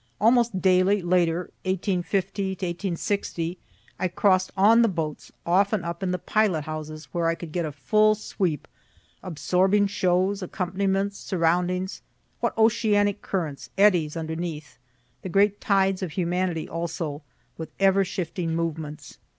Almost 0.19 0.63
daily, 0.63 1.03
later, 1.03 1.51
('50 1.63 2.55
to 2.57 2.95
'60,) 2.95 3.57
I 3.99 4.07
cross'd 4.07 4.49
on 4.57 4.81
the 4.81 4.87
boats, 4.87 5.31
often 5.45 5.83
up 5.83 6.01
in 6.01 6.09
the 6.09 6.17
pilot 6.17 6.63
houses 6.63 7.05
where 7.11 7.27
I 7.27 7.35
could 7.35 7.51
get 7.51 7.65
a 7.65 7.71
full 7.71 8.15
sweep, 8.15 8.67
absorbing 9.21 9.85
shows, 9.85 10.41
accompaniments, 10.41 11.19
surroundings. 11.19 12.01
What 12.39 12.57
oceanic 12.57 13.21
currents, 13.21 13.69
eddies, 13.77 14.17
underneath 14.17 14.79
the 15.21 15.29
great 15.29 15.61
tides 15.61 16.01
of 16.01 16.13
humanity 16.13 16.67
also, 16.67 17.21
with 17.59 17.69
ever 17.79 18.03
shifting 18.03 18.55
movements. 18.55 19.19